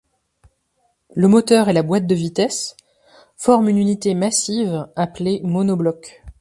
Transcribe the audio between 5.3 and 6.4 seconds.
monobloc.